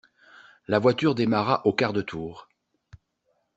La 0.67 0.79
voiture 0.79 1.13
démarra 1.13 1.63
au 1.67 1.73
quart 1.73 1.93
de 1.93 2.01
tour. 2.01 2.49